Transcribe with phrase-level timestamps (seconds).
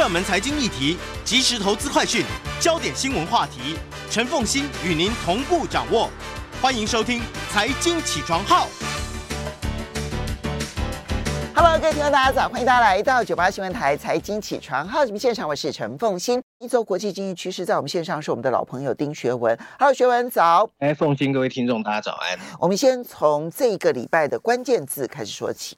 [0.00, 0.96] 热门财经议题、
[1.26, 2.24] 即时投资快讯、
[2.58, 3.76] 焦点新闻话题，
[4.10, 6.08] 陈凤欣与您同步掌握。
[6.62, 7.20] 欢迎收听
[7.52, 8.66] 《财经起床号》。
[11.54, 12.48] Hello，各位听众，大家早！
[12.48, 16.42] 欢迎大家来到九八新闻台《财经起床号》节目现场，我是陈凤欣。
[16.60, 19.54] 一周国际经济趋势，在我们线上是我们的老朋友丁学文。
[19.78, 20.70] Hello，学文早。
[20.78, 22.38] 哎，凤欣，各位听众，大家早安。
[22.58, 25.76] 我们先从这个礼拜的关键字开始说起。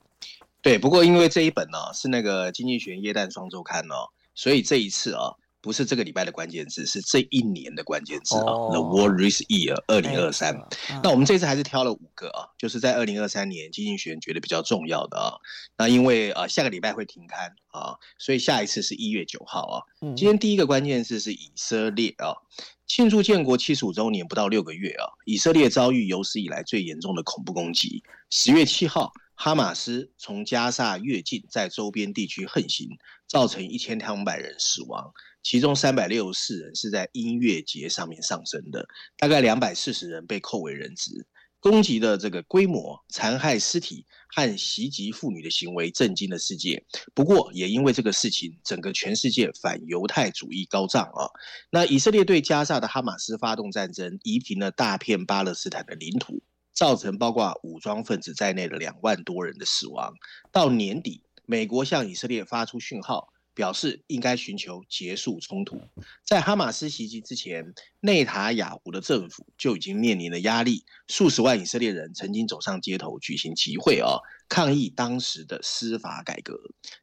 [0.63, 8.53] 对，不过因为这一本呢、哦、是那个经济学耶诞双周刊哦，所以这一次啊、哦、不是这个礼拜的关键字，是这一年的关键字啊、哦。
[8.53, 10.57] Oh, The World This Year 二零二三。
[11.03, 15.35] 那我们这次还是挑了五个啊，就是在二零二三年经济学人觉得比较重要的啊。
[15.77, 19.83] 那因为啊下个礼拜会停刊啊，所以下一次是一月九号啊。
[20.15, 22.39] 今天第一个关键字是以色列啊，
[22.87, 28.05] 庆祝建国七十五周年不到六个月啊，以色列遭遇有史以来最严重的恐怖攻击。
[28.31, 29.13] 十月七号。
[29.45, 32.89] 哈马斯从加萨越境，在周边地区横行，
[33.27, 38.87] 造成一千两百人死亡，其中三百六十四人是在音乐节上面丧生的，
[39.19, 41.27] 大概两百四十人被扣为人质。
[41.59, 46.81] 攻击的这个规模、残害尸体和袭击妇女的行为震惊了世界。
[47.13, 51.27] 不过，也因为这个事情，整个全世界反犹太主义高涨啊。
[51.69, 56.41] 那以色列对加萨的哈马斯发动战争，夷平了大片巴勒斯坦的领土。
[56.73, 60.15] 造成包括武装分子在内的两万多人的死亡。
[60.51, 65.81] 到年底，美国向以色列发出讯号，表示应该寻求结束冲突。
[66.25, 74.17] 在哈马斯袭击之前，内塔亚胡的政府就已经面临了压力，数十万以色列人曾经走上街头举行集会啊，
[74.49, 76.59] 抗议当时的司法改革。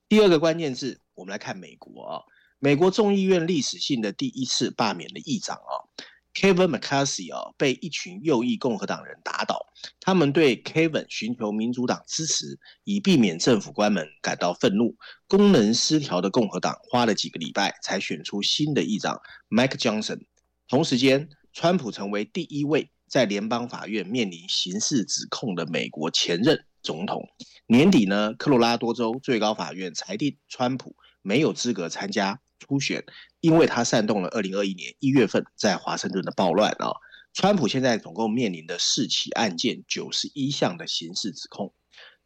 [0.07, 2.23] 第二个关键字，我们来看美国啊，
[2.57, 5.85] 美国众议院历史性的第一次罢免了议长啊。
[6.33, 9.65] Kevin McCarthy 啊，被一群右翼共和党人打倒。
[9.99, 14.95] 他们对 Kevin 寻求民主党支持，以避免政府关门感到愤怒。
[15.27, 19.19] 功能失调的共和党花了几个礼拜才选出新的议长
[19.49, 20.21] Mike Johnson。
[20.67, 27.27] 同时间，川普成为第一位在联邦法院面临刑事指控的美国前任总统。
[27.67, 33.03] 年底呢，科罗拉多州最高法院裁定川普没有资格参加初选。
[33.39, 36.91] 因为他煽动了二零二一年一月份在华盛顿的暴乱啊，
[37.33, 41.73] 川普现在总共面临的四起案件，九十一项的刑事指控。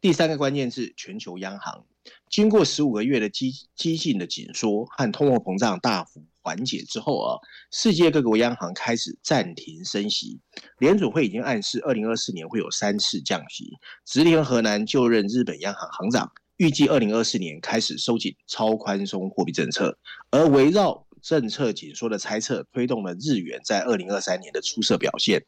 [0.00, 1.86] 第三个关键是，全球央行
[2.28, 7.38] 经过十五个月的激激进的紧缩和通货膨胀大幅缓解之后啊，
[7.72, 10.40] 世界各国央行开始暂停升息。
[10.78, 13.78] 联准会已经暗示二零二四年会有三次降息。
[14.04, 16.30] 直田河南就任日本央行行长。
[16.56, 19.98] 预计二零二四年开始收紧超宽松货币政策，
[20.30, 25.44] 而围绕政策紧缩的猜测，推动了日元在二零二三年的出色表现。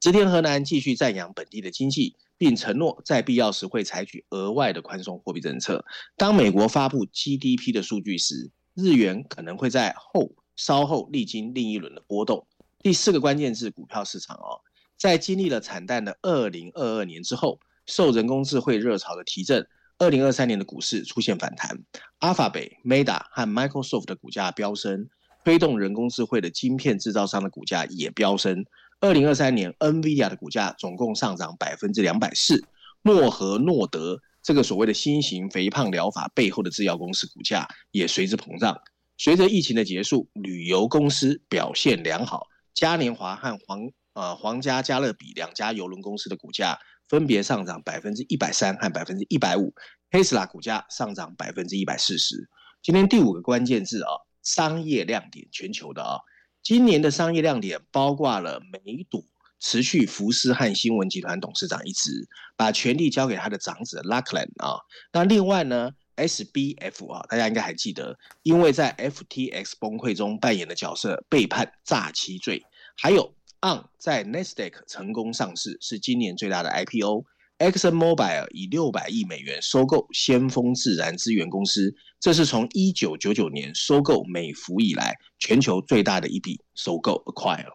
[0.00, 5.82] 植田河南继续赞扬本地的经济，并承诺在必要时会采取额外的宽松货币政策。
[6.18, 12.46] 当美国发布 GDP 的数据时，日元可能会在后稍后历经另一轮的波动。
[12.82, 14.60] 第四个关键是，股票市场哦，
[14.98, 19.66] 在经历了惨淡的二零二二年之后，受人工智慧热潮的提振。
[19.98, 21.78] 二零二三年的股市出现反弹
[22.20, 25.08] ，Alphabet、Meta 和 Microsoft 的股价飙升，
[25.44, 28.64] 推动人工智慧的晶片制造商的股价也飙升。
[29.00, 32.64] 二零二三年，NVIDIA 的股价总共上涨百分之两百四。
[33.02, 38.76] 诺和诺德这个所谓的新型肥胖疗法背后的制药公司股价也随之膨胀。
[39.16, 46.78] 随着疫情的结束，旅游公司表现良好，嘉年华和皇呃皇家加勒比两家邮轮公司的股价。
[47.14, 49.72] 分别上涨百分之一百三和百分之一百五，
[50.10, 52.48] 特斯拉股价上涨百分之一百四十。
[52.82, 54.10] 今天第五个关键字啊，
[54.42, 56.18] 商业亮点，全球的啊，
[56.60, 59.24] 今年的商业亮点包括了梅朵
[59.60, 62.10] 持续福斯和新闻集团董事长一职，
[62.56, 64.80] 把权力交给他的长子 Lachlan 啊。
[65.12, 72.64] 那另外呢，SBF 啊，大家应该还记得，因为在 FTX 崩溃中扮演的角色被判诈欺罪，
[72.96, 73.33] 还有。
[73.64, 77.24] On 在 Nasdaq 成功上市，是今年最大的 IPO。
[77.58, 87.72] ExxonMobil 以六百亿美元收购先锋自然资源公司，这是从一九九九年收购美孚以来全球最大的一笔收购 acquire。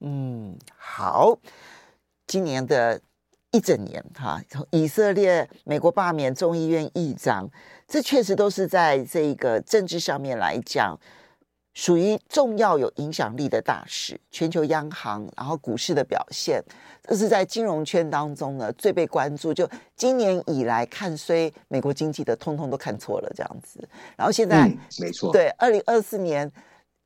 [0.00, 1.36] 嗯，好，
[2.28, 3.00] 今年的
[3.50, 7.50] 一整年哈，从以色列、美国罢免众议院议长，
[7.88, 11.00] 这确实都是在这个政治上面来讲。
[11.74, 16.62] 属于重要有影响力的大事，全球央行，然后股市的表现，
[17.02, 19.52] 这是在金融圈当中呢最被关注。
[19.52, 23.86] 就今年以来看衰美国经济的，通通都看错了这样子。
[24.16, 26.50] 然后现在，嗯、没错，对，二零二四年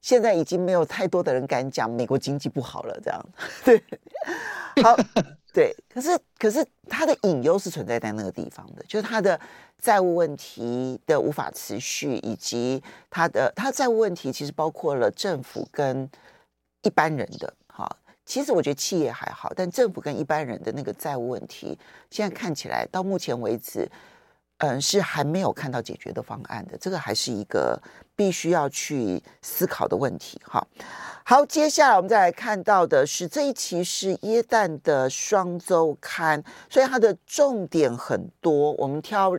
[0.00, 3.26] 现在已经没有太多的人敢讲美国经济不好了，这样
[3.64, 3.82] 对。
[4.82, 4.96] 好，
[5.52, 9.38] 对，可是可是它的隐忧是存在在那个地方的，就是它的
[9.80, 12.80] 债务问题的无法持续，以及
[13.10, 16.08] 它的它债务问题其实包括了政府跟
[16.82, 17.52] 一般人的。
[17.66, 21.76] 好，其实我觉得企业还好，但政府跟一般人的那个债务问题，
[22.10, 23.90] 现在看起来到目前为止。
[24.58, 27.80] 嗯，是还没有看到解决的方案的，这个还是一个
[28.16, 30.40] 必须要去思考的问题。
[30.44, 30.66] 哈，
[31.24, 39.38] 好，接下来我们再来看到的是这一期是耶诞的双周刊，所以它的重点很多，我们挑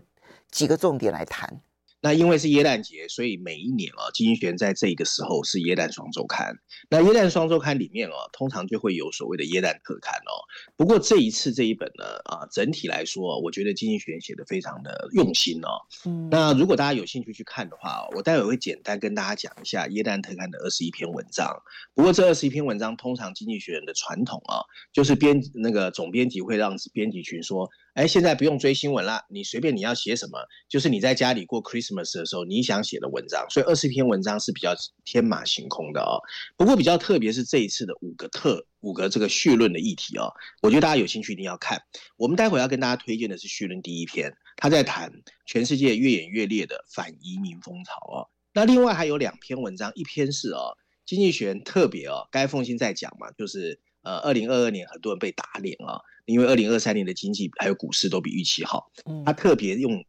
[0.50, 1.60] 几个重点来谈。
[2.02, 6.58] 那因为是耶诞节，所以每一年啊，经济学人在这个时候是耶诞双周刊。
[6.90, 10.32] 那耶诞双周刊里面哦、啊，通常就会有所谓的耶诞特刊哦。
[10.78, 15.70] 不过这一次这一本呢，啊，整体来说，我觉得经济学人写的非常的用心哦。
[16.06, 16.30] 嗯。
[16.32, 21.62] 那如果大家有兴趣去看的话，我待会会简单跟大家讲一下耶诞特刊的二十一篇文章。
[21.94, 24.64] 不过这二十一篇文章，通常经济学人的传统啊，
[24.94, 27.70] 就是编那个总编辑会让编辑群说。
[28.00, 33.46] 哎，现在不用追新闻了，你随便你要写什么，就是你在家里过 Christmas 的时候你想写的文章。
[33.50, 34.74] 所以二十篇文章是比较
[35.04, 36.16] 天马行空的哦。
[36.56, 40.32] 不过比较特别是这一次的五个特五个这个序论的议题哦，
[40.62, 41.78] 我觉得大家有兴趣一定要看。
[42.16, 45.12] 我们待会要跟大家推荐的是序论第一篇，他在谈
[45.46, 48.30] 全世界越演越烈的反移民风潮哦。
[48.54, 56.00] 那另外还有两篇文章，一篇是哦，经济学人特别哦，该奉新在讲嘛，就是呃，二零二二年很多人被打脸啊。
[56.26, 58.92] 因为二零二三年的经济还有股市都比预期好，
[59.26, 60.06] 他特别用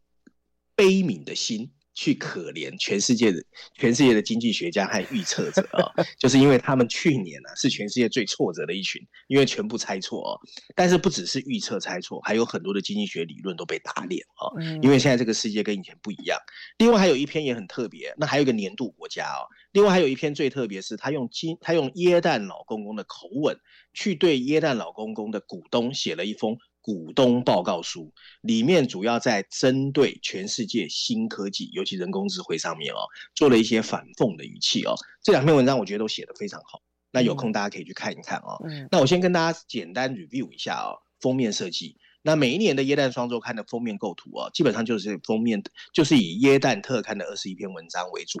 [0.75, 3.43] 悲悯的心去可怜全世界的
[3.77, 10.39] 全世界的经济学家和预测者啊，就是因为他们去年呢是全世界最挫折的一群，因为全部猜错哦。
[10.75, 14.53] 但是不只是预测猜错，还有很多的经济学理论都被打脸哦。
[14.81, 16.37] 因为现在这个世界跟以前不一样。
[16.77, 19.43] 另外还有一篇也很特别，那还有一个年度国家哦。
[19.71, 23.57] 另外还有一篇最特别是他用金他用耶诞老公公的口吻。
[23.93, 28.11] 去对耶诞老公公的股东写了一封股东报告书，
[28.41, 33.05] 里面主要在针对全世界新科技，尤其人工智慧上面哦，
[33.35, 34.95] 做了一些反讽的语气哦。
[35.21, 36.81] 这两篇文章我觉得都写得非常好，
[37.11, 38.59] 那有空大家可以去看一看哦。
[38.67, 41.97] 嗯，那我先跟大家简单 review 一下哦，封面设计。
[42.23, 45.63] 那每一年的耶诞双周刊的封面构图哦，基本上就是封面
[45.93, 48.39] 就是以耶诞特刊的二十一篇文章为主。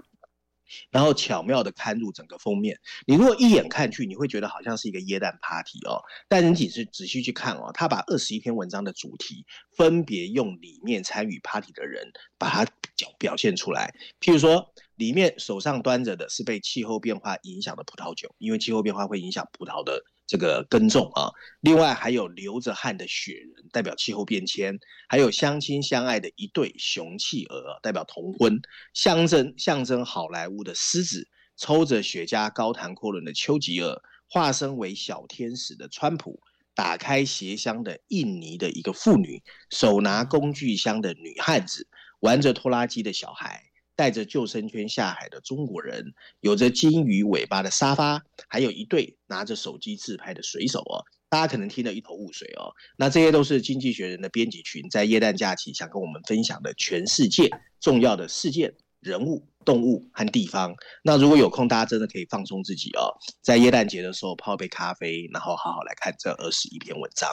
[0.89, 6.01] 然后巧妙地刊入整个封面，你如果一眼看去，你会觉得好像是一个耶诞 party 哦。
[6.27, 9.45] 但你只是仔细去看哦，他把二十一篇文章的主题
[9.75, 12.65] 分别用里面参与 party 的人把它
[12.95, 13.93] 表表现出来。
[14.19, 20.03] 譬如说，里面手上端着的是被气候变化影响的葡萄酒，因为气候变化会影响葡萄的。
[20.31, 21.29] 这个耕种啊，
[21.59, 24.77] 另外还有流着汗的雪人，代表气候变迁；
[25.09, 28.53] 还有相亲相爱的一对雄企鹅，代表同婚；
[28.93, 36.39] 象征象征好莱坞的狮子，抽着雪茄高谈阔论的丘吉尔，化身为小天使的川普，
[36.73, 41.89] 打开鞋箱的印尼的一个妇女，手拿工具箱的女汉子，
[42.21, 43.70] 玩着拖拉机的小孩。
[43.95, 52.73] 带着救生圈下海的中国人，有着鲸鱼尾巴的沙发，还有一对拿着手机自拍的水手哦，大家可能听得一头雾水哦。
[52.97, 57.49] 那这些都是经济学人的编辑群在耶诞假期想跟我们分享的全世界
[57.79, 59.47] 重要的事件人物。
[59.63, 67.29] 动物和地方，那如果有空，大家真的可以放松自己哦，在耶诞节的时候泡杯咖啡，然后好好来看这二十一篇文章。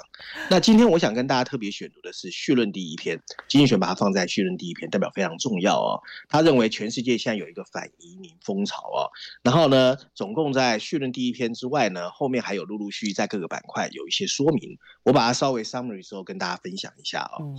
[0.51, 6.03] 那今天我想跟大家特别选读的是绪论第一篇，经济学把它放在绪论第一篇，代表非常重要哦。
[6.29, 9.11] 他认为全世界现在有一个反移民风潮哦，
[9.43, 17.55] 然后呢，总共在绪论第一篇之外呢，后面还有陆陆续续在各个板块有一些说明，我把它稍微 summary 之后跟大家分享一下哦。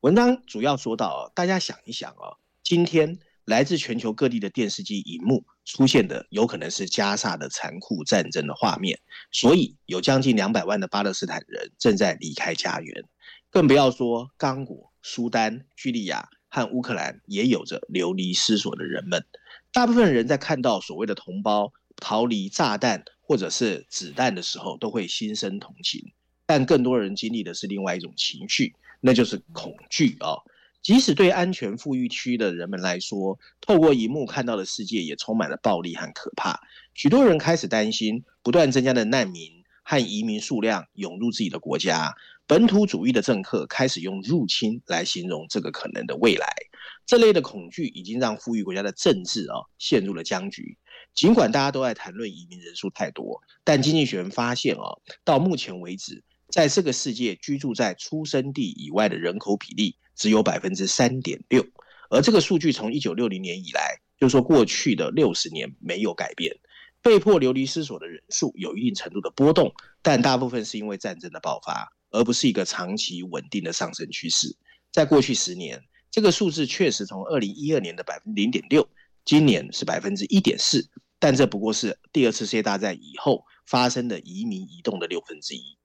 [0.00, 3.18] 文章主要说到哦，大家想一想哦，今天。
[3.44, 8.98] 来自全球各地的电视机荧幕出现的，有可能是加萨的残酷战争的画面，
[9.32, 13.04] 所以有将近两百万的巴勒斯坦人正在离开家园，
[13.50, 19.24] 更不要说刚果、苏丹、叙利亚和乌克兰也有着流离失所的人们。
[19.72, 26.12] 大部分人在看到所谓的同胞逃离炸弹或者是子弹的时候，都会心生同情，
[26.46, 30.34] 但更多人经历的是另外一种情绪，那就是恐惧啊、
[30.82, 36.60] 即使对安全富裕区的人们来说，透过荧幕看到的世界也充满了暴力和可怕。
[36.94, 42.14] 许多人开始担心，不断增加的难民和移民数量涌入自己的国家。
[42.46, 46.48] 本土主义的政客开始用入侵来形容这个可能的未来。
[47.06, 50.76] 这类的恐惧已经让富裕国家的政治啊陷入了僵局。
[51.14, 59.96] 尽管大家都在谈论移民人数太多，但经济学人发现啊，到目前为止，在这个世界居住在出生地以外的人口比例。
[60.16, 61.64] 只有百分之三点六，
[62.10, 66.54] 而这个数据从一九六零年以来就是说过去的六十年没有改变，
[67.00, 74.54] 被迫流离失所的人数有一定程度的波动，但大部分是因为战争的爆发，而不是一个长期稳定的上升趋势。
[74.92, 78.86] 在过去十年，这个数字确实从二零一二年的百分之零点六，
[79.24, 80.86] 今年是百分之一点四，
[81.18, 85.78] 但这不过是第二次世界大战以后发生的移民移动的六分之一。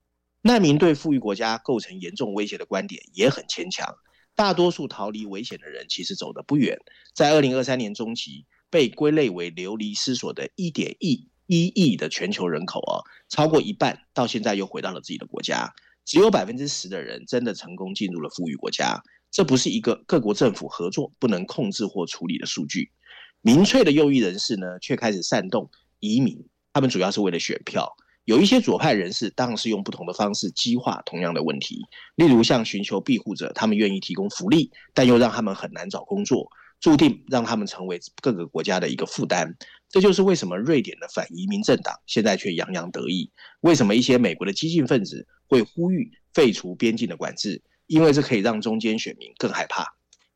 [0.46, 3.96] 难民对富裕国家构成严重威胁的观点也很牵强。
[4.34, 6.78] 大多数逃离危险的人其实走得不远，
[7.14, 15.72] 在二零二三年中期被归类为流离失所的一点一一亿的全球人口啊，超过一半到现在又回到了自己的国家。
[16.04, 22.92] 只有百分之十的人真的成功进入了富裕国家，这不是一个各国政府合作不能控制或处理的数据。
[23.40, 27.96] 民粹的右翼人士呢，却开始煽动移民，他们主要是为了选票。
[28.26, 39.56] 有一些左派人士当然是用不同的方式激化同样的问题，例如像寻求庇护者，他们愿意提供福利，但又让他们很难找工作，注定让他们成为各个国家的一个负担。
[39.88, 43.30] 这就是为什么瑞典的反移民政党现在却洋洋得意，
[43.60, 45.26] 为什么一些美国的激进分子。
[45.48, 49.86] 会呼吁废除边境的管制，因为这可以让中间选民更害怕。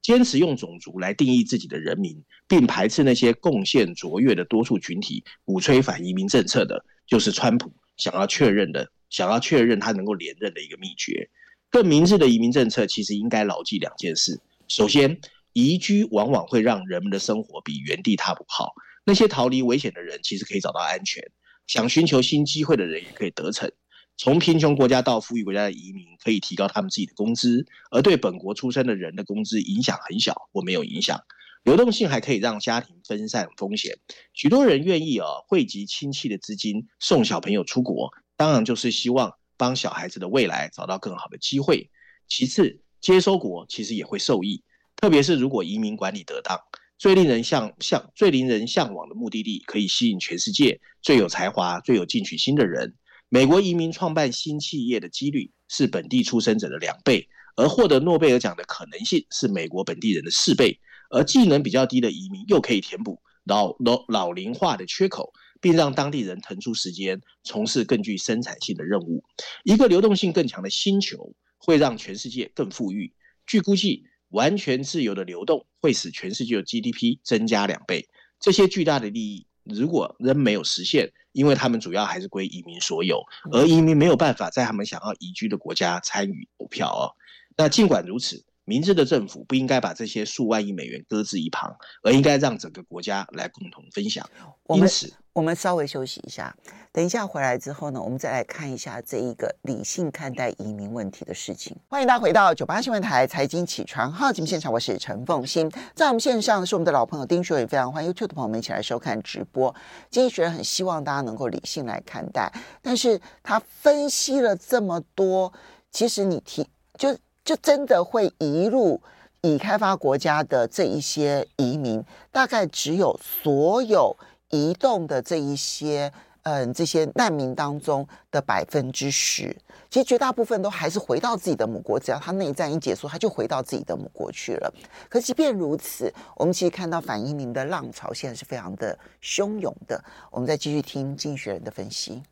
[0.00, 11.30] 坚持用种族来定义自己的人民，并排斥那些贡献卓越的多数群体，鼓吹反移民政策的，就是川普想要确认的，想要确认他能够连任的一个秘诀。
[11.70, 15.20] 更明智的移民政策其实应该牢记两件事：首先，
[15.52, 18.72] 移居往往会让人们的生活比原地踏步好。
[19.04, 21.22] 那些逃离危险的人其实可以找到安全，
[21.66, 23.70] 想寻求新机会的人也可以得逞。
[24.16, 31.20] 从贫穷国家到富裕国家的移民可以提高他们自己的工资，而对本国出生的人的工资影响很小或没有影响。
[31.62, 33.98] 流动性还可以让家庭分散风险。
[34.32, 41.90] 许多人愿意啊汇集亲戚的资金送小朋友出国，当然就是希望帮小孩子的未来找到更好的机会。
[42.28, 44.62] 其次，接收国其实也会受益，
[44.96, 46.58] 特别是如果移民管理得当，
[46.96, 52.94] 最令人向向最令人向往的目的地可以吸引全世界最有才华、最有进取心的人。
[53.28, 60.80] 美国移民创办新企业的几率是本地出生者的两倍，而获得诺贝尔奖的可能性是美国本地人的四倍。
[61.10, 69.22] 而技能比较低的移民又可以填补老老老龄化的缺口，并让当地人腾出时间从事更具生产性的任务。
[69.64, 73.12] 一个流动性更强的星球会让全世界更富裕。
[73.46, 78.08] 据估计，完全自由的流动会使全世界的 GDP 增加两倍。
[78.38, 87.10] 这些巨大的利益如果仍没有实现，因为他们主要还是归移民所有，而移民没有办法在他们想要移居的国家参与投票哦。
[87.56, 94.28] 那尽管如此，明智的政府不应该把这些数万亿美元搁置一旁，而应该让整个国家来共同分享。
[94.68, 95.12] 因此。
[95.32, 96.54] 我们稍微休息一下，
[96.90, 101.74] 等一下回来之后呢，我们再来看一下这一个理性看待移民问题的事情。
[101.88, 109.72] 欢迎大家回到九八新闻台财经起床号节目现场，我是陈凤欣，在我们线上是我们的老朋友丁学文，非常欢迎 YouTube 的朋友们一起来收看直播。
[110.10, 112.52] 经济学人很希望大家能够理性来看待，
[112.82, 115.52] 但是他分析了这么多，
[115.92, 116.66] 其实你提
[116.98, 117.16] 就
[117.50, 119.02] 就真的会移入
[119.40, 124.16] 已开发国家的这一些移民，大概只有所有。
[124.50, 129.56] 移动的这一些，嗯，这些难民当中的百分之十，
[129.88, 134.72] 其实绝大部分都还是回到自己的母国，只要他内战一结束，他就回到自己的母国去了。
[135.08, 140.00] 可即便如此，我们其实看到反移民的浪潮现在是非常的汹涌的。
[140.30, 142.22] 我们再继续听经济学人的分析。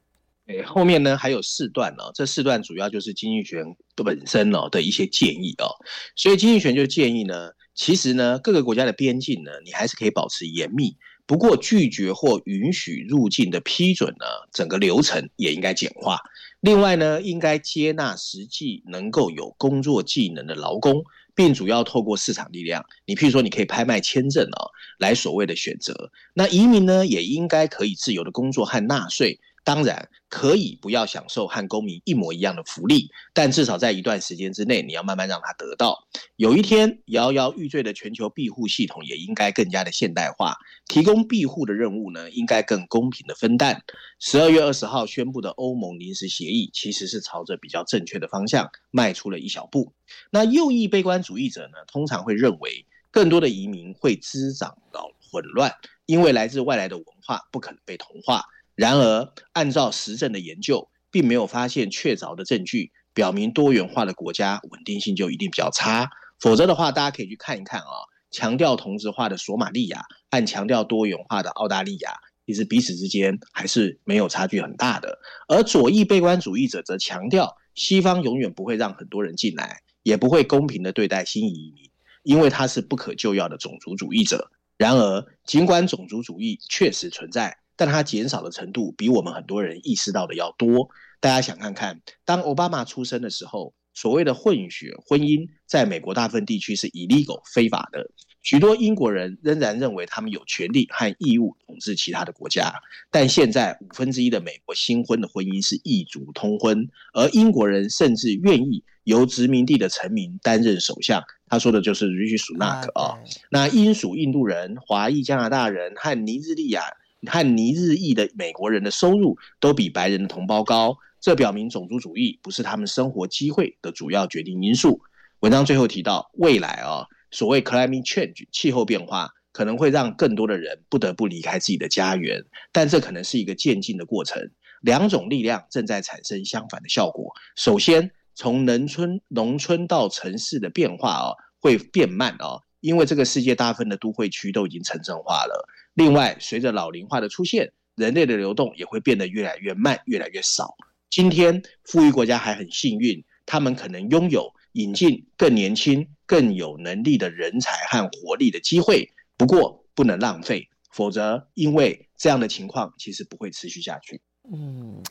[0.48, 3.62] 诶，后面呢还有四段呢，这四段主要就是经济学
[3.94, 5.68] 本身哦的一些建议哦。
[6.16, 10.96] 所以经济学就建议呢，其实呢各个国家的边境呢，你还是可以保持严密。
[11.26, 16.18] 不过，拒绝或允许入境的批准呢，整个流程也应该简化。
[16.60, 22.82] 另外呢，应该接纳实际能够有工作技能的劳工，并主要透过市场力量。
[23.04, 26.10] 你譬如说，你可以拍卖签证啊，来所谓的选择。
[26.32, 29.38] 那移民呢，也应该可以自由的工作和纳税。
[29.64, 36.06] 当然可以不要享受和公民一模一样的福利，但至少在一段时间之内，你要慢慢让他得到。
[36.36, 43.82] 有一天摇摇欲坠的全球庇护系统也应该更加的现代化，提供庇护的任务呢，应该更公平的分担。
[44.18, 49.92] 十二月二十号宣布的欧盟临时协议，其实是朝着比较正确的方向迈出了一小步。
[50.30, 55.74] 那右翼悲观主义者呢，通常会认为更多的移民会滋长到混乱，
[56.06, 58.42] 因为来自外来的文化不可能被同化。
[58.78, 66.08] 然而，按照实证的研究，并没有发现确凿的证据表明多元化的国家稳定性就一定比较差。
[66.38, 72.12] 否则的话，大家可以去看一看啊，强调同质化的索马利亚和强调多元化的澳大利亚，
[72.46, 75.18] 其实彼此之间还是没有差距很大的。
[75.48, 81.90] 而左翼悲观主义者则强调，西方永远不会让很多人进来，也不会公平的对待新移民，
[82.22, 84.52] 因为他是不可救药的种族主义者。
[84.76, 90.90] 然而，尽管种族主义确实存在，但它减少的程度比我们很多人意识到的要多。
[91.20, 98.10] 大家想看看，当奥巴马出生的时候，所谓的混血婚姻在美国大部分地区是 illegal 非法的。
[98.42, 102.72] 许多英国人仍然认为他们有权利和义务统治其他的国家。
[103.10, 111.22] 但现在五分之一的美国新婚的婚姻是异族通婚，而英国人甚至愿意由殖民地的臣民担任首相。
[111.48, 113.18] 他说的就是 Rishi Sunak 啊。
[113.50, 116.82] 那英属印度人、华裔加拿大人和尼日利亚
[117.26, 120.96] 和尼日裔的美国人的收入都比白人的同胞高。
[121.20, 125.00] 这表明种族主义不是他们生活机会的主要决定因素。
[125.40, 134.50] 文章最后提到，未来啊，所谓 climate change 气候变化可能会让更多的人不得不离开自己的家园，但这可能是一个渐进的过程。
[134.80, 137.32] 两种力量正在产生相反的效果。
[137.56, 145.68] 首先，从农村农村到城市的变化啊，会变慢啊，因为这个世界大部分的都会区都已经城镇化了。
[145.98, 150.76] 另外，随着老龄化的出现，人类的流动也会变得越来越慢，越来越少。
[151.10, 159.10] 今天，富裕国家还很幸运，他们可能拥有引进更年轻、更有能力的人才和活力的机会。
[159.36, 164.22] 不过，不能浪费，否则，因为这样的情况其实不会持续下去。
[164.52, 165.02] 嗯，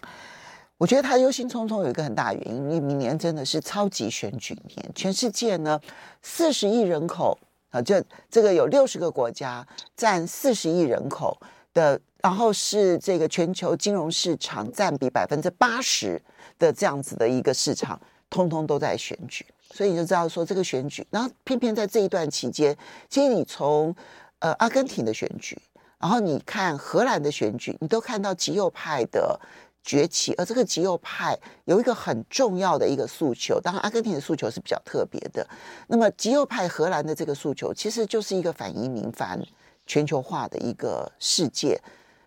[0.78, 5.82] 我觉得他忧心忡忡有一个很大原因，因为明年真的是超级选举年，全世界呢
[6.22, 7.38] 四十亿人口
[7.70, 11.38] 啊，这这个有六十个国家占四十亿人口
[11.74, 12.00] 的。
[12.20, 16.22] 然后是这个全球金融市场占比百分之八十
[16.58, 17.98] 的这样子的一个市场，
[18.30, 22.76] 通通都在选举，所以你就知道说这个选举，然后偏偏在这一段期间，
[23.08, 23.96] 其实你从
[24.40, 25.58] 呃阿根廷的选举，
[26.00, 29.40] 然后你看荷兰的选举，你都看到极右派的
[29.88, 35.48] 崛起，而这个极右派有一个很重要的一个诉求，当然阿根廷的诉求是比较特别的，
[35.88, 39.42] 那么极右派荷兰的这个诉求，其实就是一个反移民、反
[39.86, 41.80] 全球化的一个世界。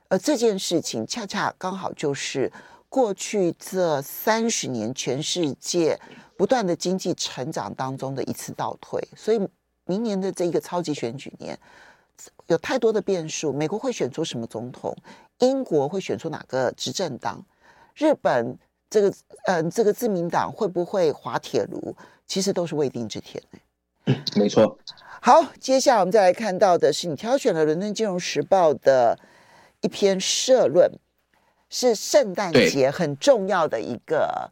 [0.08, 2.50] 而这件事情恰恰刚好就是
[2.88, 6.00] 过去这三十年全世界
[6.38, 9.38] 不断的经济成长当中的一次倒退，所以
[9.84, 11.58] 明年的这一个超级选举年
[12.46, 13.52] 有太多的变数。
[13.52, 14.96] 美国会选出什么总统？
[15.38, 17.44] 英国会选出哪个执政党？
[17.94, 19.08] 日本这个
[19.44, 21.96] 嗯、呃，这个自民党会不会滑铁卢？
[22.26, 23.42] 其实都是未定之天。
[24.06, 24.78] 嗯，没错。
[25.20, 29.18] 好，接下来我们再来看到的是你挑选了《伦敦金融时报》的。
[29.82, 30.92] 一篇社论
[31.70, 34.50] 是圣诞节很重要的一个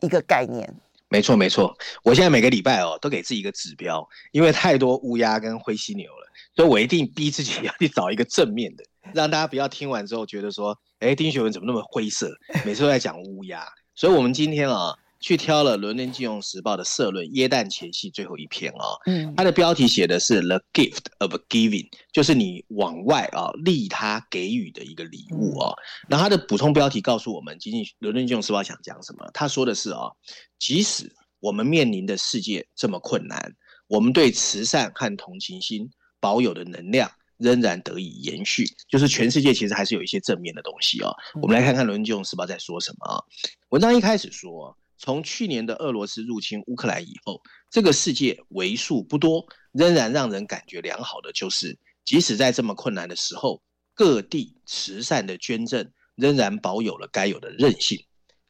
[0.00, 0.74] 一个概念。
[1.10, 1.76] 没错，没错。
[2.02, 6.21] 我现在每个礼拜哦，都给自己一个指标，因为太多乌鸦跟灰犀牛了，
[6.54, 12.30] 所以我一定逼自己要去找一个正面的，让大家不要听完之后觉得说，哎，丁学文怎么那么灰色，
[12.64, 13.66] 每次都在讲乌鸦。
[13.94, 14.94] 所以，我们今天啊。
[15.24, 25.72] 去挑了《伦敦金融时报》的社论，耶诞前夕最后一篇啊，嗯，它的标题写的是 “The Gift of Giving”，就是你往外啊利他给予的一个礼物啊。
[26.08, 29.30] 然后它的补充标题告诉我们，仅仅《伦敦金融时报》想讲什么？
[29.32, 30.10] 他说的是啊，
[30.58, 33.54] 即使我们面临的世界这么困难，
[33.86, 35.88] 我们对慈善和同情心
[36.22, 38.64] 保有的能量仍然得以延续。
[38.88, 41.14] 就是全世界其实还是有一些正面的东西哦。
[41.42, 43.20] 我们来看看《伦敦时报》在说什么啊。
[43.68, 44.74] 文章一开始说。
[45.04, 53.60] 从去年的俄罗斯入侵乌克兰以后，这个世界为数不多仍然让人感觉良好的，就是即使在这么困难的时候，
[53.94, 57.98] 各地慈善的捐赠仍然保有了该有的韧性。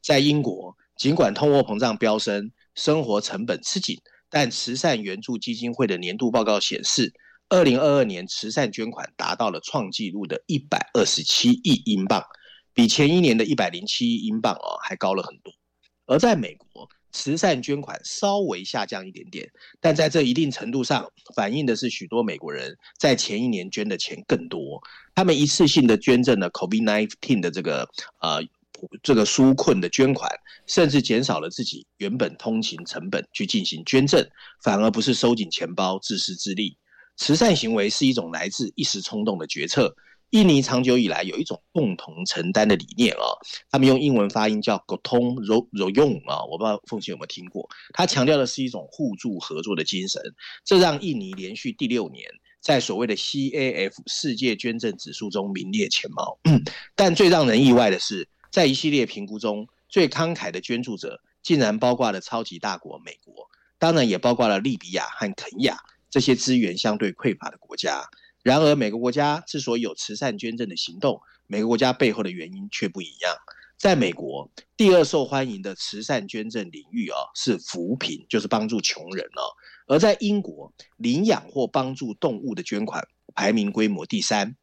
[0.03, 7.11] 在英国，尽管通货膨胀飙升，生活成本吃紧，但慈善援助基金会的年度报告显示，
[7.53, 12.23] 二零二二年慈善捐款达到了创纪录的一百二十七亿英镑，
[12.73, 15.53] 比前一年的一百零七亿英镑哦还高了很多。
[16.07, 19.47] 而在美国，慈善捐款稍微下降一点点，
[19.79, 24.81] 但在这一定程度上反映的是许多美国人在前一年捐的钱更多，
[25.13, 27.87] 他们一次性的捐赠了 COVID-19 的这个
[28.19, 28.43] 呃
[29.03, 30.27] 这个纾困的捐款，
[30.65, 34.27] 甚至减少了自己原本通勤成本去进行捐赠，
[34.63, 36.75] 反而不是收紧钱包自私自利。
[37.15, 39.95] 慈善行为是一种来自一时冲动的决策。
[40.31, 43.21] 印尼长久以来有一种共同承担的理念啊，
[43.69, 47.69] 他们用英文发音叫 “gotong royong” 啊，我不知道凤青有没有听过。
[47.93, 50.19] 他强调的是一种互助合作的精神，
[50.65, 52.25] 这让印尼连续第六年
[52.59, 56.39] 在所谓的 CAF 世界捐赠指数中名列前茅。
[56.95, 63.47] 但最让人意外的是，在一系列评估中，最慷慨的捐助者竟然包括了超级大国美国，
[63.77, 65.77] 当然也包括了利比亚和肯亚
[66.13, 68.07] 这些资源相对匮乏的国家。
[68.43, 73.35] 然而，每个国家之所以有慈善捐赠的行动，每个国家背后的原因却不一样。
[73.79, 74.47] 在美国，
[74.77, 79.41] 第二受欢迎的慈善捐赠领域啊是扶贫，就是帮助穷人哦。
[79.87, 84.55] 而在英国，领养或帮助动物的捐款排名规模第三。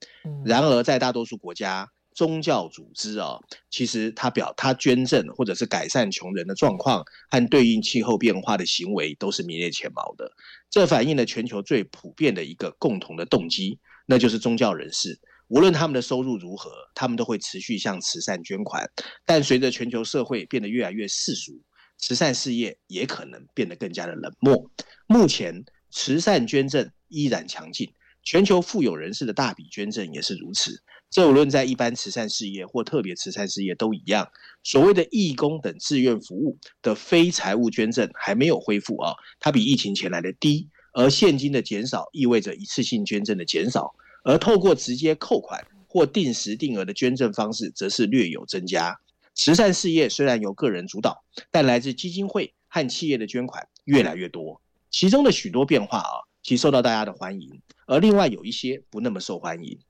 [0.45, 3.39] 然而，在大多数国家，宗教组织啊，
[3.71, 10.31] 其实他表他捐赠或者是改善穷人的状况和对应气候变化的行为都是名列前茅的。
[10.69, 18.87] 这反映了全球最普遍的一个共同的动机，那就是宗教人士，无论他们的收入如何，他们都会持续向慈善捐款。
[19.25, 21.59] 但随着全球社会变得越来越世俗，
[21.97, 24.71] 慈善事业也可能变得更加的冷漠。
[25.07, 27.91] 目前，慈善捐赠依然强劲，
[28.23, 30.83] 全球富有人士的大笔捐赠也是如此。
[31.11, 34.31] 这无论在一般慈善事业或特别慈善事业都一样，
[34.63, 43.93] 所谓的义工等志愿服务的非财务捐赠还没有恢复啊，它比疫情前来的低，而现金的减少意味着一次性捐赠的减少，
[44.23, 49.01] 而透过直接扣款或定时定额的捐赠方式则是略有增加。
[49.35, 59.81] 慈善事业虽然由个人主导，但来自基金会和企业的捐款越来越多，其中的许多变化啊，其受到大家的欢迎，而另外有一些不那么受欢迎。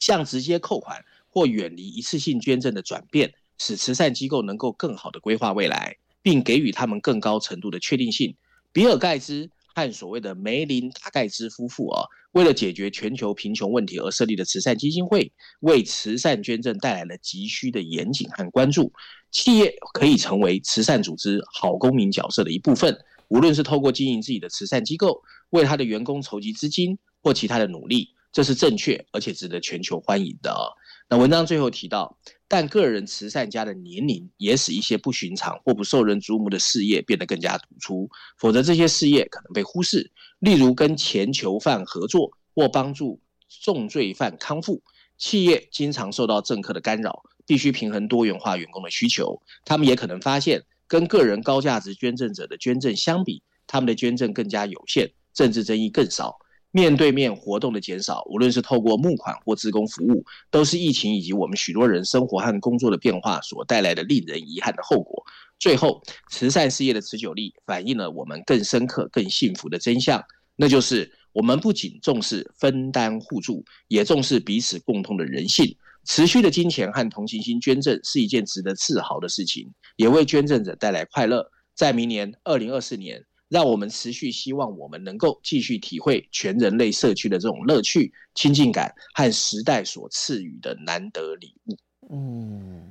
[0.00, 8.34] 向直接扣款或远离一次性捐赠的转变，使慈善机构能够更好的规划未来，并给予他们更高程度的确定性。
[8.72, 18.92] 比尔盖茨和所谓的梅林达盖茨夫妇啊，为了解决全球贫穷问题而设立的慈善基金会，为慈善捐赠带来了急需的严谨和关注。
[19.30, 28.08] 企业可以成为慈善组织好公民角色的一部分，无论是透过经营自己的慈善机构，为他的员工筹集资金，或其他的努力。
[28.32, 30.70] 这是正确而且值得全球欢迎的哦。
[31.08, 32.16] 那文章最后提到，
[32.46, 40.12] 但个人慈善家的年龄也使一些不寻常或不受人瞩目的事业变得更加突出，否则这些事业可能被忽视。
[40.38, 44.82] 例如跟前囚犯合作或帮助重罪犯康复。
[45.18, 49.42] 企业经常受到政客的干扰，必须平衡多元化员工的需求。
[49.66, 56.38] 他们也可能发现，跟个人高价值捐赠者的捐赠相比，他们的捐赠更加有限，政治争议更少。
[56.72, 65.24] 面对面活动的减少，无论是透过募款或职工服务，都是疫情以及我们许多人生活和工作的变化所带来的令人遗憾的后果。
[65.58, 70.22] 最后，慈善事业的持久力反映了我们更深刻、更幸福的真相，
[70.54, 75.76] 那就是我们不仅重视分担互助，也重视彼此共通的人性。
[76.04, 81.50] 持续的金钱和同情心捐赠是一件值得自豪的事情，也为捐赠者带来快乐。
[81.74, 83.24] 在明年二零二四年。
[83.50, 91.76] 让我们持续希望我们能够继续体会全人类社区的这种乐趣、亲近感和时代所赐予的难得礼物。
[92.10, 92.88] 嗯，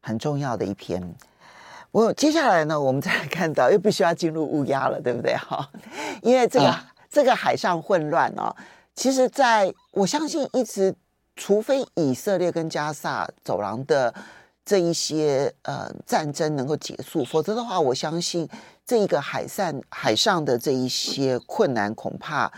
[0.00, 1.14] 很重要的一篇。
[1.92, 5.36] 我接下来呢，我们再来看到又必须要进入乌鸦了，对不对？
[5.36, 5.70] 哈，
[6.22, 8.52] 因为这个、啊、这个海上混乱哦，
[8.96, 10.92] 其实在我相信一直，
[11.36, 14.12] 除非以色列跟加萨走廊的
[14.64, 18.48] 这一些呃战争能够结束，否则的话，我相信。
[18.90, 22.50] 这一个海上海上的这一些困难，恐怕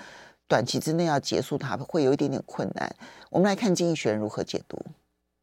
[0.48, 2.90] 短期之内要结束，它会有一点点困难。
[3.28, 4.82] 我们来看经济学人如何解读。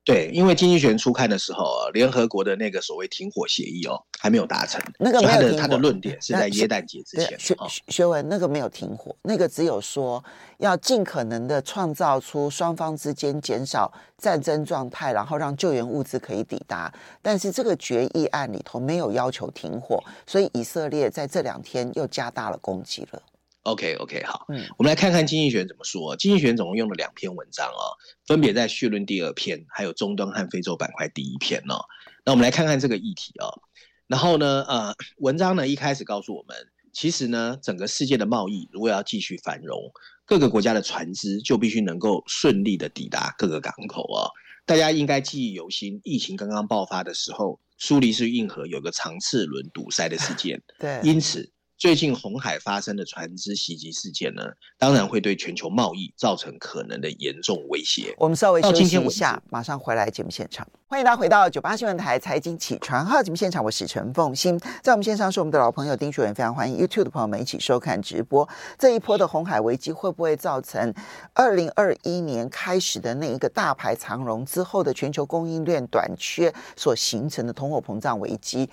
[0.06, 4.82] 对，因为经济学人初刊的时候，联合国的那个所谓停火协议哦，还没有达成。
[4.98, 7.38] 那个没有他的论点是在耶诞节之前。
[7.40, 7.56] 学
[7.90, 10.24] 学文那个没有停火，那个只有说
[10.58, 16.92] 要尽可能的创造出双方之间减少战争状态，然后让救援物资可以抵达。
[17.22, 23.22] 但是这个决议案里头没有要求停火，所以以色列在这两天又加大了攻击了。
[23.70, 26.16] OK OK 好，嗯，我们来看看经济学怎么说。
[26.16, 27.94] 经济学人总共用了两篇文章哦，
[28.26, 31.86] 分别在序论第二篇，还有终端和非洲板块第一篇哦。
[32.26, 33.62] 那我们来看看这个议题哦。
[34.08, 36.58] 然后呢，呃，文章呢一开始告诉我们，
[36.92, 39.78] 其实呢，整个世界的贸易如果要继续繁荣，
[40.26, 44.32] 各个国家的船只就必须能够顺利的抵达各个港口哦。
[44.66, 51.52] 大家应该记忆犹新，疫情刚刚爆发的时候，苏黎世运河有个长次轮堵塞的事件，对，因此。
[51.80, 54.44] 最近红海发生的船只袭击事件呢，
[54.78, 58.14] 当然会对全球贸易造成可能的严重威胁。
[58.18, 60.68] 我们稍微休息一下，马上回来节目现场。
[60.88, 68.46] 欢迎大家回到九八新闻台财经起床号节目现场，我是陈凤欣，在我们线上是我们的老朋友丁学文，非常欢迎 YouTube 的朋友们一起收看直播。
[68.78, 70.94] 这一波的红海危机会不会造成
[71.34, 78.70] 二零二一年开始的那一个大排长龙之后的全球供应链短缺所形成的通货膨胀危机？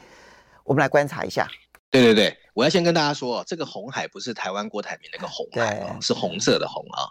[0.65, 1.49] 我们来观察一下。
[1.89, 7.05] 对对对，我要先跟大家说，这个红海不是台湾郭台铭那个红海哦，是红色的红啊。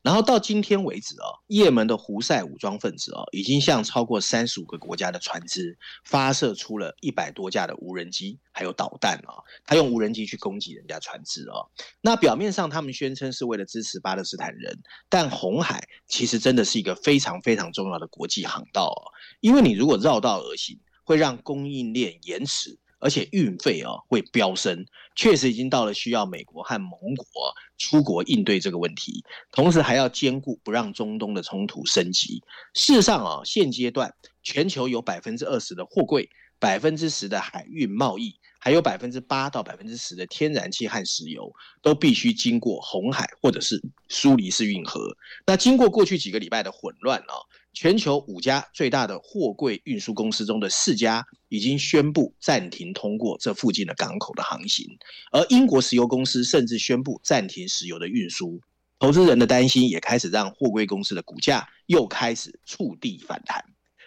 [0.00, 9.36] 然后到今天为止哦，也门的胡塞武装分子哦，已经向超过三十五个国家的船只发射出了一百多架的无人机，还有导弹啊。
[9.66, 11.68] 他用无人机去攻击人家船只哦。
[12.00, 14.80] 那表面上他们宣称是为了支持巴勒斯坦人，
[15.10, 19.12] 但红海其实真的是一个非常非常重要的国际航道哦。
[19.40, 22.78] 因为你如果绕道而行，会让供应链延迟。
[23.06, 32.42] 而且运费啊会飙升，确实已经到了需要美国和盟国出国应对这个问题，同时还要兼顾不让中东的冲突升级。
[32.74, 38.34] 事实上啊，现阶段全球有百分之二十的货柜，百分之十的海运贸易。
[38.58, 45.16] 还有百分之八到百分之十的天然气和石油都必须经过红海或者是苏黎世运河。
[45.46, 47.34] 那经过过去几个礼拜的混乱啊，
[47.76, 54.86] 全球五家最大的货柜运输公司中的四家已经宣布暂停通过这附近的港口的航行，
[55.30, 58.58] 而英国石油公司甚至宣布暂停石油的运输。
[58.98, 63.62] 投资人的担心也开始让货柜公司的股价又开始触底反弹。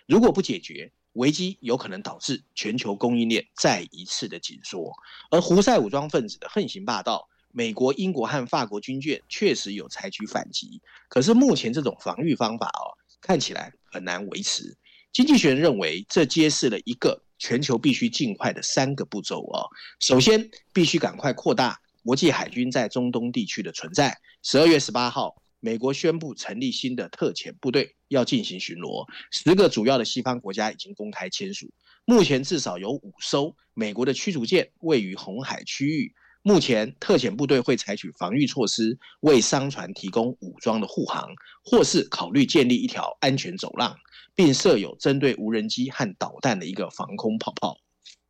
[0.07, 4.91] 如果不解决，危机有可能导致全球供应链再一次的紧缩，
[5.29, 14.77] 而胡塞武装分子的横行霸道，美国、英国和法国军舰确实有采取反击，可是目前这种防御方法哦，看起来很难维持。
[15.11, 19.67] 经济学人认为，这揭示了一个全球必须尽快的三个步骤哦。
[19.99, 24.17] 首先，必须赶快扩大国际海军在中东地区的存在。
[24.43, 25.35] 十二月十八号。
[25.61, 29.05] 美国宣布成立新的特遣部队，要进行巡逻。
[29.29, 31.69] 十个主要的西方国家已经公开签署。
[32.05, 36.13] 目前至少有五艘美国的驱逐舰位于红海区域。
[36.41, 41.29] 目前特遣部队会采取防御措施，为商船提供武装的护航，
[41.63, 43.95] 或是考虑建立一条安全走廊，
[44.35, 47.77] 并设有针对无人机和导弹的一个防空泡泡。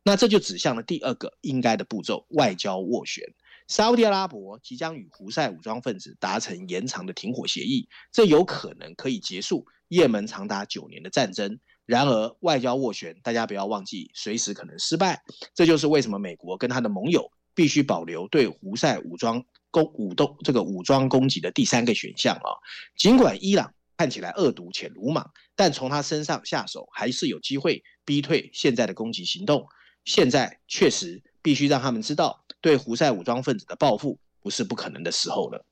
[0.02, 3.24] 那这就指向了第二个应该的步骤：外交斡旋。
[3.68, 11.60] 沙乌地阿拉伯即将与胡塞武装分子达成延长的停火协议，这有可能可以结束也门长达九年的战争。
[11.86, 15.22] 然而，外交斡旋，大家不要忘记，随时可能失败。
[15.54, 22.58] 这就是为什么美国跟他的盟友必须保留对胡塞武装攻武动这个武装攻击的第三个选项啊。
[22.96, 29.66] 尽管伊朗看起来恶毒且鲁莽，但从他身上下手还是有机会逼退现在的攻击行动。
[30.04, 32.44] 现在确实必须让他们知道。
[32.62, 35.64] 对胡塞武装分子的报复不是不可能的时候了。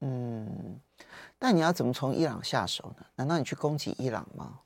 [0.00, 0.78] 嗯，
[1.38, 3.06] 那你要怎么从伊朗下手呢？
[3.16, 4.60] 难道你去攻击伊朗吗？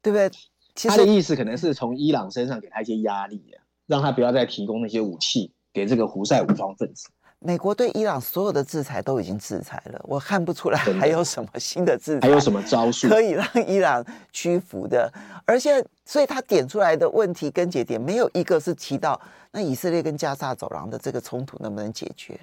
[0.00, 0.30] 对不对？
[0.74, 7.08] 其实他的意思可能是从伊朗身上给他一些压力啊，让他不要再提供那些武器给这个胡塞武装分子。
[7.40, 15.12] 美国对伊朗所有的制裁都已经制裁了，我看不出来还有什么新的制裁，还有什么招数可以让伊朗屈服的。
[15.46, 19.20] 而且，所以他点出来的问题跟节点没有一个是提到
[19.52, 22.38] 那以色列跟加沙走廊的这个冲突能不能解决？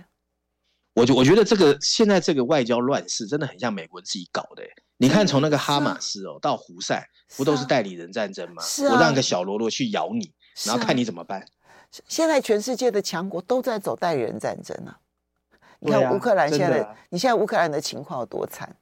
[0.93, 4.63] 我觉我觉得这个现在这个外交乱世真的很像美国人自己搞的。
[4.95, 7.05] 你看，从那个哈马斯哦到胡塞，
[7.35, 8.63] 不都是代理人战争吗？
[8.89, 10.31] 我让个小喽啰去咬你，
[10.63, 11.45] 然后看你怎么办。
[12.07, 14.99] 现在全世界的强国都在走代理人战争啊！
[15.79, 18.75] 你看乌克兰现在，啊、你现在乌克兰的情况有多惨？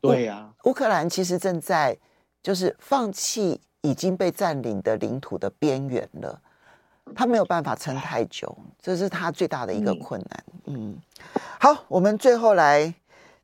[0.00, 1.96] 对呀，乌克兰其实正在
[2.42, 6.40] 就是放弃已经被占领的领土的边缘了，
[7.14, 10.44] 他没有办法撑太久，这是他最大的一个困难。
[10.66, 10.98] 嗯，嗯，
[11.58, 12.94] 好，我们最后来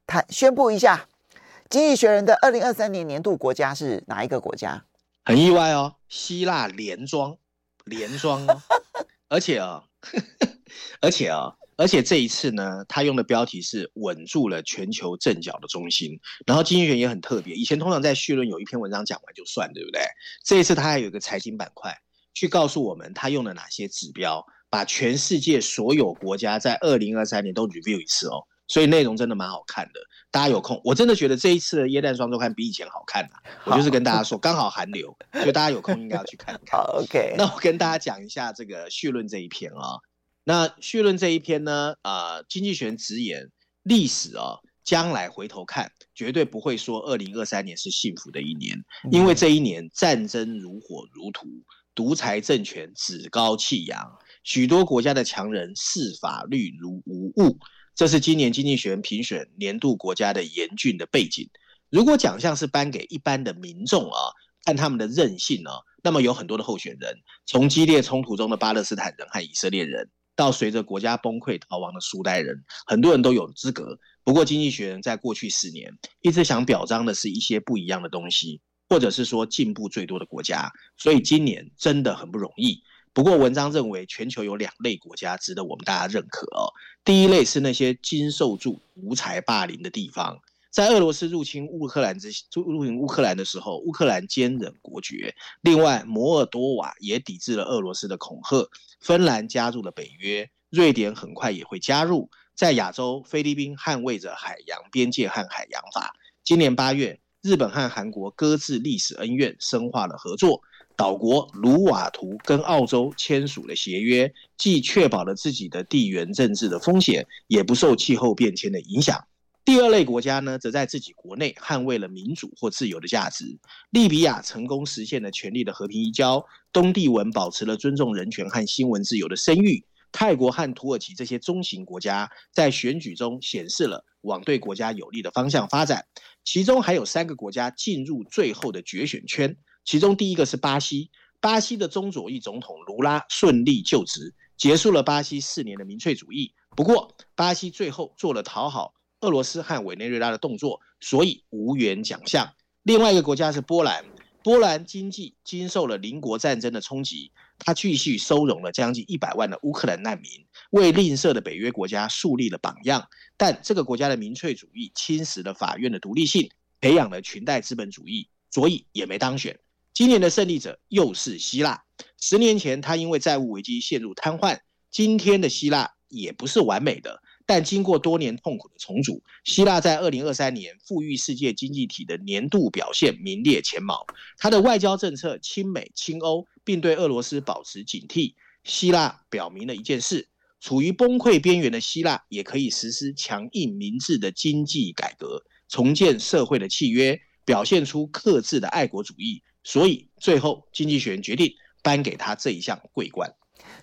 [0.06, 1.06] 谈宣布一下，
[1.68, 4.84] 《经济学人》的二零二三年年度国家是哪一个国家？
[5.24, 7.36] 很意外哦，希腊连庄。
[7.84, 8.62] 连庄哦，
[9.28, 9.82] 而且啊，
[11.02, 16.20] 而且啊，而且这一次呢，他用的标题是稳住了全球阵脚的中心。
[16.46, 20.00] 然后经济学也很特别，以前通常在序论有一篇文章讲完就算，对不对？
[20.44, 21.92] 这一次他还有一个财经板块，
[22.34, 28.46] 去告诉我们他用了哪些指标，把全世界所有国家在二零二三年都 review 一次哦。
[28.68, 33.42] 所以内容真的蛮好看的，大家有空，我真的觉得这一次的耶诞双周刊比以前好看啊。
[33.64, 36.80] 我就是跟大家说，刚好寒流，所以大家有空应该要去看看。
[36.80, 37.34] 好，OK。
[37.36, 40.00] 那我跟大家讲一下这个绪论这一篇啊。
[40.44, 43.50] 那绪论这一篇呢，啊、呃，经济学人直言，
[43.82, 51.46] 历史啊，将来回头看，绝对不会说二零二三年是幸福的一年，因为这一年战争如火如荼，
[51.94, 57.58] 独裁政权趾高气扬，许多国家的强人视法律如无物。
[57.94, 61.50] 这是今年经济学人评选年度国家的严峻的背景。
[61.90, 64.18] 如果奖项是颁给一般的民众啊，
[64.64, 65.70] 看他们的韧性呢，
[66.02, 73.98] 那么有很多的候选人，从激烈冲突中的巴勒斯坦人和以色列人，到随着国家崩溃逃亡的苏丹人，很多人都有资格。
[74.24, 82.82] 不过，经济学人在过去十年一直想表彰的是一些不一样的东西，或者是说进步最多的国家，所以今年真的很不容易。
[83.14, 86.72] 不过，文章认为全球有两类国家值得我们大家认可哦。
[87.04, 95.34] 第一类是那些经受住独裁霸凌的地方，在俄罗斯入侵乌克兰之入侵乌克兰的时候，乌克兰坚忍国绝。
[95.60, 98.70] 另外，摩尔多瓦也抵制了俄罗斯的恐吓，
[99.00, 102.30] 芬兰加入了北约，瑞典很快也会加入。
[102.54, 106.14] 在亚洲，菲律宾捍卫着海洋边界和海洋法。
[106.44, 110.62] 今年八月，日本和韩国搁置历史恩怨，深化了合作。
[111.02, 119.20] 岛国卢瓦图跟澳洲签署了协约，既确保了自己的地缘政治的风险，也不受气候变迁的影响。
[119.64, 123.58] 第二类国家呢，则在自己国内捍卫了民主或自由的价值。
[123.90, 129.84] 利比亚成功实现了权力的和平移交，东帝汶保持了尊重人权和新闻自由的声誉。
[130.12, 136.04] 泰国和土耳其这些中型国家在选举中显示了往对国家有利的方向发展。
[136.44, 146.54] 其中还有三个国家进入最后的决选圈，其中第一个是巴西，巴西的中左翼总统卢拉顺利就职，结束了巴西四年的民粹主义。
[146.76, 152.54] 不过，巴西最后做了讨好俄罗斯和委内瑞拉的动作，所以无缘奖项。
[152.82, 154.04] 另外一个国家是波兰。
[154.44, 160.30] 波兰经济经受了邻国战争的冲击，他继续收容了将近一百万的乌克兰难民，
[160.70, 163.08] 为吝啬的北约国家树立了榜样。
[163.36, 169.60] 但这个国家的民粹主义侵蚀了法院的独立性，培养了裙带资本主义，所以也没当选。
[169.94, 171.82] 今年的胜利者又是希腊。
[172.18, 174.58] 十年前，他因为债务危机陷入瘫痪。
[174.90, 177.20] 今天的希腊也不是完美的。
[177.44, 184.06] 但经过多年痛苦的重组，希腊在二零二三年富裕世界经济体的年度表现名列前茅。
[184.38, 188.34] 他的外交政策亲美亲欧，并对俄罗斯保持警惕。
[188.64, 190.28] 希腊表明了一件事：
[190.60, 199.42] 处于崩溃边缘的希腊也可以实施强硬明智的经济改革，重建社会的契约，表现出克制的爱国主义。
[199.64, 203.32] 所以最后，经济学人决定颁给他这一项桂冠。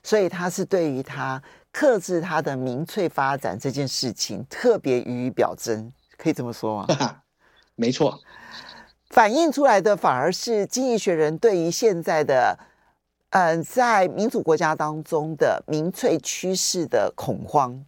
[0.04, 1.42] 所以他是对于他。
[1.72, 7.22] 克制他的民粹发展这件事情特别予以表征，可以这么说吗？
[7.78, 8.20] 没错，
[9.12, 12.58] 反映出来的反而是《经济学人》对于现在的，
[13.30, 17.86] 嗯、呃，在民主国家当中的民粹趋势的恐慌，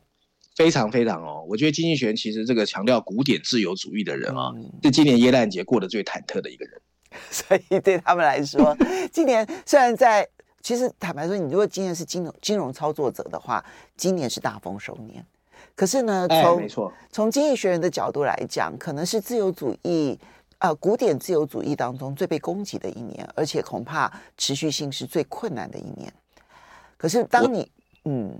[0.55, 1.43] 非常非常哦。
[1.49, 4.51] 我觉得《经济学人》其实这个强调古典自由主义的人啊、
[4.83, 6.79] 是今年耶诞节过得最忐忑的一个人。
[7.29, 8.75] 所以对他们来说，
[9.11, 10.27] 今年虽然在。
[10.63, 13.65] 其实坦白说，你如果今年是金融金融操作者的话，
[13.97, 15.25] 今年是大丰收年。
[15.75, 20.19] 可是呢，从、哎、没错，从经济学人的角度来讲，可能是自由主义
[20.59, 26.13] 呃古典自由主义当中最被攻击的一年，而且恐怕持续性是最困难的一年。
[26.95, 27.67] 可是当你
[28.05, 28.39] 嗯，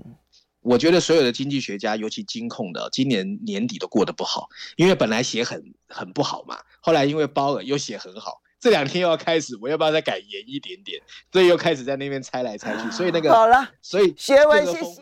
[0.60, 8.41] 我觉得所有的经济学家，尤其金控的，今年年底都过得不好，因为本来写很很不好嘛，后来因为鲍尔又写很好。
[8.62, 11.02] 这两天又要开始，我要不要再改严一点点？
[11.32, 15.00] 所以又开始在那边猜来猜去，所以那个好了，所以学文谢谢。